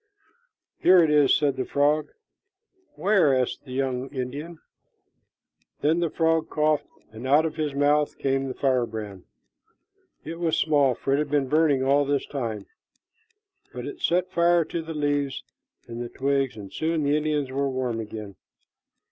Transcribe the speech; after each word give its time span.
"Here 0.79 1.03
it 1.03 1.11
is," 1.11 1.35
said 1.37 1.57
the 1.57 1.63
frog. 1.63 2.07
"Where?" 2.95 3.35
asked 3.39 3.65
the 3.65 3.71
young 3.71 4.09
Indian. 4.09 4.57
Then 5.81 5.99
the 5.99 6.09
frog 6.09 6.49
coughed, 6.49 6.87
and 7.11 7.27
out 7.27 7.45
of 7.45 7.55
his 7.55 7.75
mouth 7.75 8.17
came 8.17 8.47
the 8.47 8.55
firebrand. 8.55 9.25
It 10.25 10.39
was 10.39 10.57
small, 10.57 10.95
for 10.95 11.13
it 11.13 11.19
had 11.19 11.29
been 11.29 11.49
burning 11.49 11.83
all 11.83 12.03
this 12.05 12.25
time, 12.25 12.65
but 13.75 13.85
it 13.85 14.01
set 14.01 14.31
fire 14.31 14.65
to 14.65 14.81
the 14.81 14.95
leaves 14.95 15.43
and 15.87 16.11
twigs, 16.15 16.57
and 16.57 16.73
soon 16.73 17.03
the 17.03 17.15
Indians 17.15 17.51
were 17.51 17.69
warm 17.69 17.99
again. 17.99 18.37